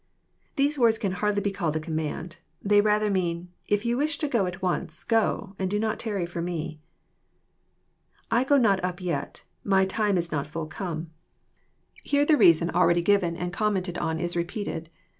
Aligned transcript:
']These 0.55 0.79
words 0.79 0.97
can 0.97 1.11
hardly 1.11 1.43
be 1.43 1.51
called 1.51 1.75
a 1.75 1.79
command. 1.79 2.37
They 2.59 2.81
rather 2.81 3.11
mean, 3.11 3.49
If 3.67 3.85
you 3.85 3.97
wish 3.97 4.17
to 4.17 4.27
go 4.27 4.47
at 4.47 4.59
once, 4.59 5.03
go, 5.03 5.55
and 5.59 5.69
do 5.69 5.77
not 5.77 5.99
tarry 5.99 6.25
for 6.25 6.41
Me." 6.41 6.81
llffo 8.31 8.59
not 8.59 8.83
up 8.83 8.97
yct„.my 8.97 9.85
time 9.85 10.17
ia 10.17 10.23
not 10.31 10.45
yet 10.45 10.47
full 10.47 10.67
com^.] 10.67 11.05
Here 12.03 12.25
the 12.25 12.35
rea 12.35 12.51
J 12.51 12.59
JOHN, 12.61 12.67
CHAP. 12.69 12.73
VII. 12.73 12.73
11 12.73 12.73
son 12.73 12.81
already 12.81 13.01
given 13.03 13.37
and 13.37 13.53
commented 13.53 13.99
on 13.99 14.17
is 14.19 14.35
repeated. 14.35 14.89